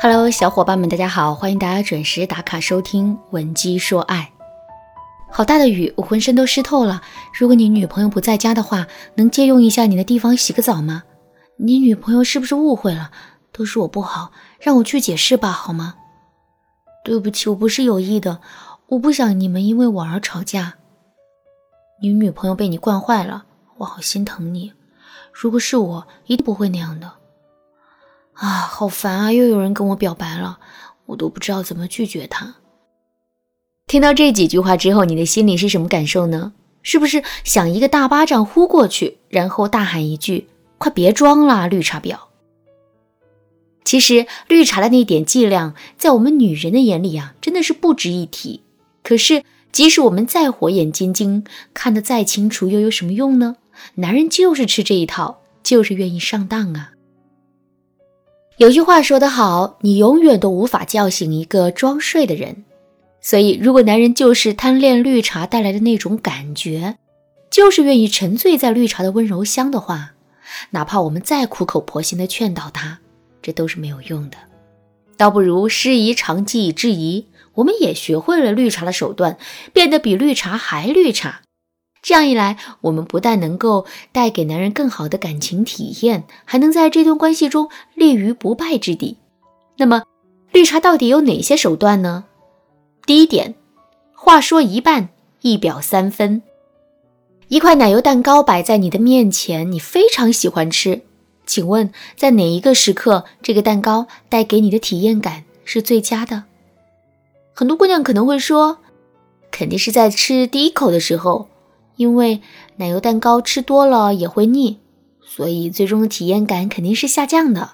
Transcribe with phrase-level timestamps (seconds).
[0.00, 4.32] Hello，小伙伴们，大家好，欢迎大家准时打卡收听《闻鸡说爱》。
[5.32, 7.02] 好大的雨，我浑身都湿透了。
[7.36, 11.02] 如果你女朋友不在家的话，能借用一下你的地方洗个澡吗？
[11.56, 13.10] 你女朋友是不是误会了？
[13.50, 14.30] 都是我不好，
[14.60, 15.96] 让我去解释吧，好吗？
[17.02, 18.38] 对不起，我不是有意的，
[18.90, 20.74] 我不想你们因为我而吵架。
[22.00, 23.46] 你女朋友被你惯坏了，
[23.78, 24.72] 我好心疼你。
[25.32, 27.17] 如果是我，一定不会那样的。
[28.38, 29.32] 啊，好烦啊！
[29.32, 30.60] 又有人跟我表白了，
[31.06, 32.54] 我都不知道怎么拒绝他。
[33.88, 36.52] 听到这几句话之后，你的心里是什么感受呢？
[36.82, 40.46] 是不是想一个大巴掌呼过去，然后大喊一句
[40.78, 42.16] ：“快别装了，绿茶婊！”
[43.84, 48.62] 其实，绿茶的那点伎俩，在我们女人的眼里啊，真的是不值一提。
[49.02, 53.56] 可是，即使我们再火眼金睛，看得再清楚，又有什么用呢？
[53.96, 56.92] 男人就是吃这一套，就是愿意上当啊。
[58.58, 62.64] 有句话说得好，你永远都无法叫醒一个装睡的人。
[63.20, 66.96] 所以，如果男人就是贪恋绿茶带来的那种感觉，
[67.50, 70.14] 就是愿意沉醉在绿茶的温柔乡的话，
[70.70, 72.98] 哪怕我们再苦口婆心的劝导他，
[73.40, 74.36] 这都是没有用的。
[75.16, 79.38] 倒不如师夷长技以制夷，我们也学会了绿茶的手段，
[79.72, 81.42] 变得比绿茶还绿茶。
[82.08, 89.18] 这样一来，我们不但能够带给男人更好的感情体验，还能在这段关系中立于不败之地。
[89.76, 90.04] 那么，
[90.50, 92.24] 绿茶到底有哪些手段呢？
[93.04, 93.54] 第一点，
[94.14, 95.10] 话说一半，
[95.42, 96.40] 一表三分。
[97.48, 101.02] 一块奶油蛋糕摆在你的面前，你非常喜欢吃。
[101.44, 106.44] 请问，在哪一个时刻，这个蛋糕带给你的体验感是最佳的？
[107.52, 108.78] 很多姑娘可能会说，
[109.50, 111.46] 肯定是在吃第一口的时候。
[111.98, 112.40] 因为
[112.76, 114.78] 奶油蛋糕吃多了也会腻，
[115.20, 117.72] 所以最终的体验感肯定是下降的。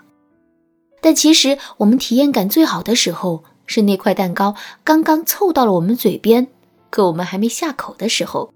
[1.00, 6.48] 但其实我们体验感最好的时候是那块蛋糕刚刚凑到了我们嘴边，
[6.88, 8.50] 可我们还没下口的时候。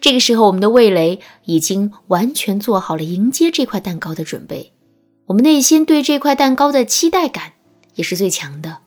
[0.00, 4.72] 这个时候，我们的味蕾已经完全做好了迎接这块蛋糕的准备，
[5.26, 7.52] 我们内心对这块蛋糕的期待感
[7.94, 8.78] 也是最强的，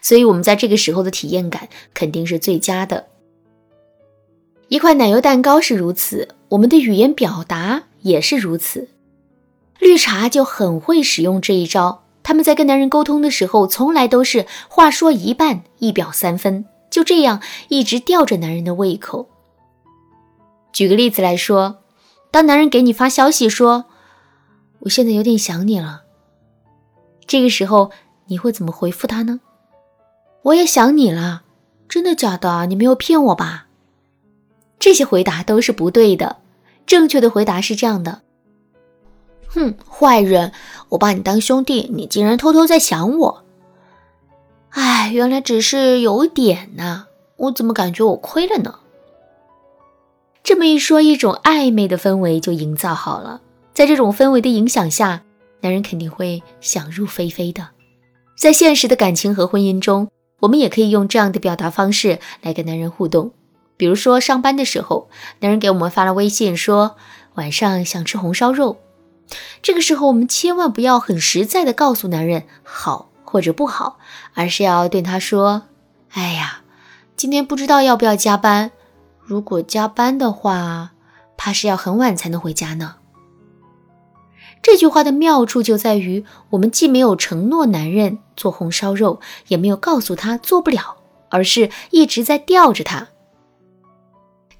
[0.00, 3.09] 所以我们在这个时候的体验感肯定是最佳的。
[4.70, 8.88] 一块奶油蛋糕是如此，我们的语言表达也是如此。
[9.80, 19.28] 绿茶就很会使用这一招，他们在跟男人沟通的时候，从来都是话说一半，一表三分，就这样一直吊着男人的胃口。
[20.72, 21.78] 举个例子来说，
[22.30, 23.86] 当男人给你发消息说
[24.86, 26.02] “我现在有点想你了”，
[27.26, 27.90] 这个时候
[28.26, 29.40] 你会怎么回复他呢？
[30.42, 31.42] 我也想你了，
[31.88, 32.66] 真的假的？
[32.66, 33.66] 你没有骗我吧？
[34.80, 36.38] 这些回答都是不对的，
[36.86, 38.22] 正确的回答是这样的：
[39.46, 40.52] 哼，坏人，
[40.88, 43.44] 我把你当兄弟，你竟然偷偷在想我。
[44.70, 47.04] 哎，原来只是有点呐，
[47.36, 48.76] 我怎么感觉我亏了呢？
[50.42, 53.42] 这么一说，一种暧昧的氛围就营造好了。
[53.74, 55.22] 在这种氛围的影响下，
[55.60, 57.68] 男人肯定会想入非非的。
[58.38, 60.08] 在现实的感情和婚姻中，
[60.40, 63.32] 我们也可以用这样的表达方式来跟男人互动。
[63.80, 65.08] 比如说上班的时候，
[65.38, 66.96] 男人给我们发了微信说
[67.36, 68.76] 晚上想吃红烧肉，
[69.62, 73.96] 这个时候我们千万不要很实在的告诉男人好或者不好，
[74.34, 75.62] 而是要对他说
[76.12, 76.60] ：“哎呀，
[77.16, 78.70] 今天不知道要不要加班，
[79.18, 80.90] 如果加班的话，
[81.38, 82.96] 怕是要很晚才能回家呢。”
[84.60, 90.98] 这句话的妙处就在于，我们既没有承诺男人做红烧肉，也没有告诉他做不了，
[91.30, 93.08] 而是一直在吊着他。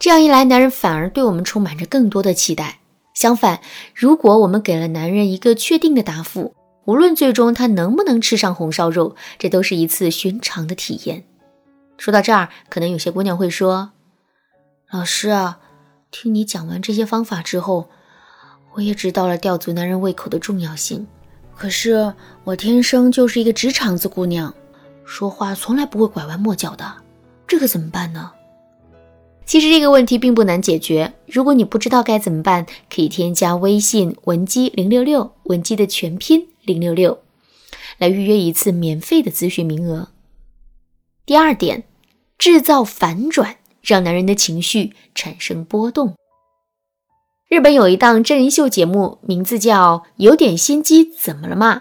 [0.00, 2.78] 这样一来，男人反而对我们充满着更多的期待。
[3.12, 3.60] 相反，
[3.94, 6.54] 如果我们给了男人一个确定的答复，
[6.86, 11.24] 无论最终他能不能吃上红烧肉，这都是一次寻常的体验。
[11.98, 13.90] 说到这儿，可能有些姑娘会说
[14.90, 15.58] ：“老师啊，
[16.10, 17.90] 听你讲完这些方法之后，
[18.72, 21.06] 我也知道了吊足男人胃口的重要性。
[21.54, 24.54] 可是我天生就是一个直肠子姑娘，
[25.04, 26.90] 说话从来不会拐弯抹角的，
[27.46, 28.32] 这可怎么办呢？”
[29.50, 31.12] 其实这个问题并不难解决。
[31.26, 37.18] 如果你不知道该怎么办，可以添加微信文姬零六六，文姬的全拼零六六，
[37.98, 40.10] 来预约一次免费的咨询名额。
[41.26, 41.82] 第二点，
[42.38, 46.14] 制造反转，让男人的情绪产生波动。
[47.48, 51.76] 日本有一档真人秀节目，名字叫《有点心机怎么了嘛》。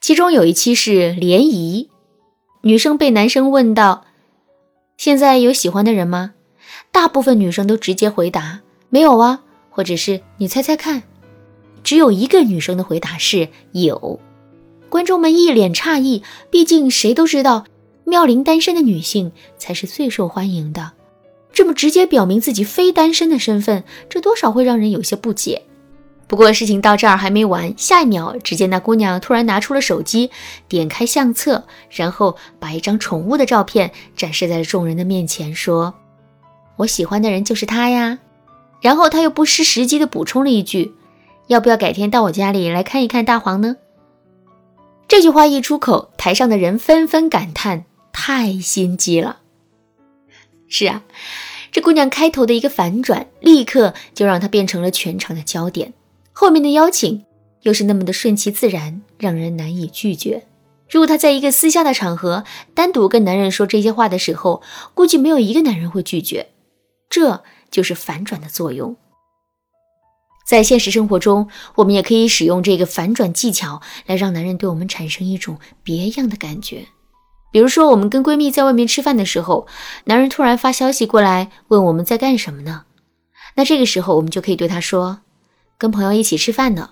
[0.00, 1.90] 其中有一期是联谊，
[2.62, 4.04] 女生被男生问到
[4.96, 6.34] ：“现在有喜欢的人吗？”
[6.96, 11.02] 大部分女生都直接回答没有啊，或者是你猜猜看。
[11.84, 14.18] 只有一个女生的回答是有。
[14.88, 17.66] 观众们一脸诧异，毕竟谁都知道，
[18.04, 20.92] 妙龄单身的女性才是最受欢迎的。
[21.52, 25.60] 这么直接表明自己非单身的身份，这多少会让人有些不解。
[26.26, 30.30] 不过事情到这儿还没完，下一秒，只见那姑娘突然拿出了手机，
[30.66, 35.92] 点开相册，然后把一张宠物的照片展示在众人的面前，说
[36.76, 38.18] ：“我喜欢的人就是他呀。”
[38.80, 40.94] 然后他又不失时机地补充了一句
[41.48, 43.76] ：“要不要改天到我家里来看一看大黄呢？”
[45.08, 49.40] 这句话一出口，台上的人纷纷感叹：“太心机了。”
[50.68, 51.02] 是啊。
[51.72, 55.92] 这姑娘开头的一个反转，立刻就让她变成了全场的焦点。
[56.32, 57.24] 后面的邀请
[57.62, 60.46] 又是那么的顺其自然，让人难以拒绝。
[60.88, 64.62] 如果她在一个私下的场合单独跟男人说这些话的时候，
[64.94, 66.46] 估计没有一个男人会拒绝。
[67.08, 68.96] 这就是反转的作用。
[70.46, 76.86] 在现实生活中，我们也可以使用这个反转技巧来让男人对我们产生一种别样的感觉。
[77.50, 79.66] 比如说，我们跟闺蜜在外面吃饭的时候，
[80.04, 82.84] 男人突然发消息过来问我们在干什么呢？
[83.54, 85.20] 那这个时候，我们就可以对他说
[85.78, 86.90] ：“跟朋友一起吃饭呢。”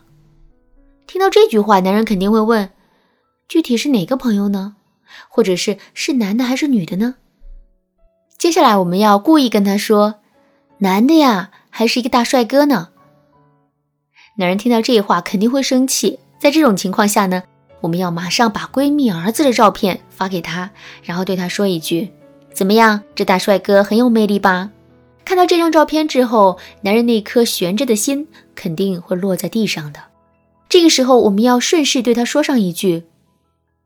[1.07, 2.71] 听到这句话，男人肯定会问
[3.47, 4.77] ：“具体是哪个朋友呢？
[5.29, 7.17] 或者是是男的还是女的呢？”
[8.45, 10.17] 接下来，我们要故意跟他说
[10.77, 12.91] ：“男的呀，还是一个大帅哥呢。”
[14.37, 16.19] 男人听到这话肯定会生气。
[16.39, 17.45] 在这种情况下呢？
[17.81, 20.71] 我们要马上把闺蜜儿子的照片发给他，
[21.03, 22.11] 然后对他说一句
[22.53, 24.71] ：“怎么样，这大帅哥很有魅力吧？”
[25.25, 30.01] 看到这张照片之后，男人那颗悬着的心肯定会落在地上的。
[30.69, 33.05] 这个时候，我们要顺势对他说上一句：“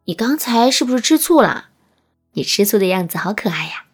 [0.07, 1.67] 你刚才是不是吃醋了？
[2.33, 3.85] 你吃醋的样子好可爱呀！”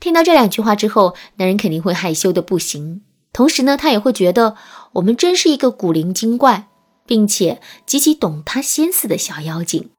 [0.00, 3.02] 听到这两句话之后，男人肯定会害羞的不行，
[3.32, 4.56] 同时呢，他也会觉得
[4.94, 6.66] 我们真是一个古灵精怪。
[7.06, 9.90] 并且极其懂他心思的小妖精。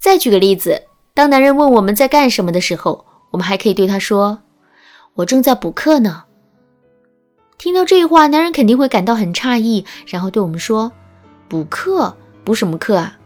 [0.00, 4.38] 再举个例子，当男人问我们在干什么的时候，我们还可以对他说
[5.16, 6.24] ：“我正在补课呢。”
[7.58, 10.90] 听到这话，男人肯定会感到很诧异，然后对我们说
[11.46, 12.16] ：“补课？
[12.42, 13.18] 补什么课啊？”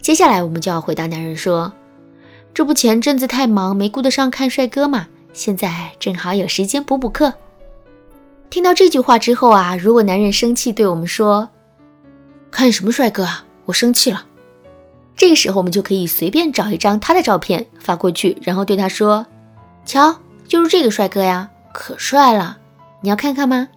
[0.00, 1.72] 接下来我们就要回答男人说
[2.52, 7.32] ：“这不前阵子太忙，没顾得上看帅哥嘛，现在正好有时间补补课。”
[8.50, 11.48] 听到这句话之后啊，如果男人生气对我们说，
[12.50, 13.44] 看什么帅哥啊！
[13.66, 14.26] 我生气了。
[15.16, 19.24] 这个时候，我们就可以随便找一张他的照片发过去，然后对他说
[19.86, 20.18] ：“瞧，
[20.48, 22.58] 就是这个帅哥呀，可帅了，
[23.02, 23.68] 你要看看吗？”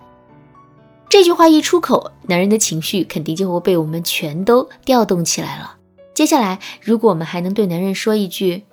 [1.07, 5.75] 这句话一出口，男人的情绪肯定就会被我们全都调动起来了。
[6.13, 8.63] 接下来，如果我们还能对男人说一句：“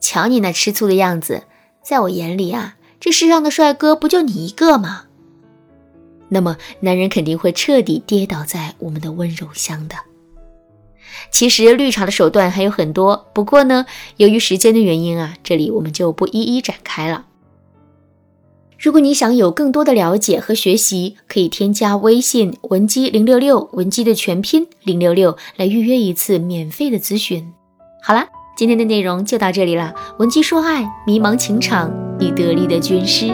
[0.00, 1.44] 瞧你那吃醋的样子，
[1.82, 5.04] 在我眼里啊，这世上的帅哥不就你一个吗？”
[6.28, 9.96] 那么，男人肯定会彻底跌倒在我们的温柔乡的。
[11.30, 13.86] 其实，绿茶的手段还有很多，不过呢，
[14.16, 17.26] 由于时间的原因啊，这里我们就不一一展开了。
[18.82, 27.48] 如果你想有更多的了解和学习，可以添加微信文姬零六六，文姬的全拼零六六，来预约一次免费的咨询。
[28.02, 28.26] 好啦，
[28.56, 29.94] 今天的内容就到这里了。
[30.18, 33.30] 文姬说爱，迷茫情场，你得力的军师。